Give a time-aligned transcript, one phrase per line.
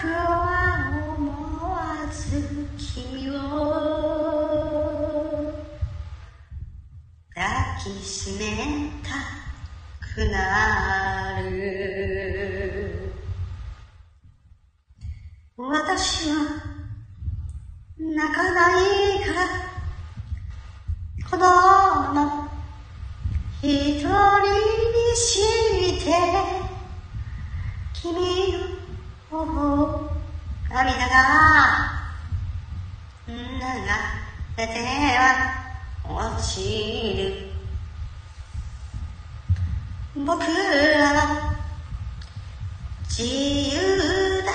[0.00, 0.08] 抱
[7.78, 8.46] きしめ
[9.02, 9.10] た
[10.14, 13.12] くなる。
[15.58, 16.34] 私は
[17.98, 19.38] 泣かないから
[21.28, 22.48] 子供
[23.62, 24.08] 一人に
[25.14, 26.08] して
[27.92, 28.79] 君
[29.30, 30.10] の頬
[30.68, 31.16] 涙が
[33.28, 33.34] 流
[34.56, 34.72] れて
[35.18, 35.54] は
[36.04, 37.50] 落ちる
[40.16, 40.46] 僕ら
[41.14, 41.54] は
[43.08, 44.50] 自由だ。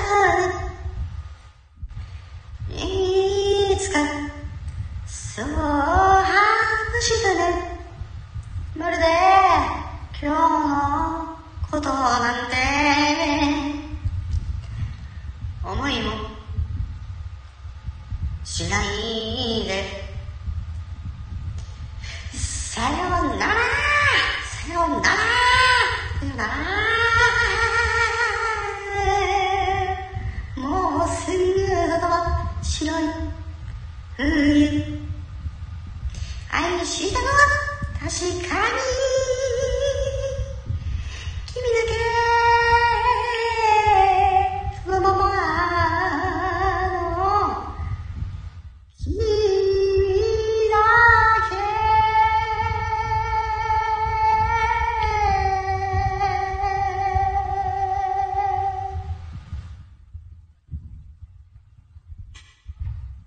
[2.70, 4.00] いつか
[5.06, 6.34] そう話
[7.02, 7.80] したね
[8.78, 9.04] まるで
[10.22, 11.38] 今日の
[11.72, 12.55] ことなんて
[15.76, 16.12] 思いも
[18.46, 19.84] しないで。
[22.32, 22.98] さよ
[23.36, 23.54] なら。
[24.42, 25.06] さよなら。
[25.06, 26.54] さよなら
[30.56, 31.44] もうすぐ
[32.64, 33.04] 白い
[34.16, 34.24] 冬
[36.52, 37.34] 愛したのは
[38.00, 38.10] 確
[38.50, 39.25] かに。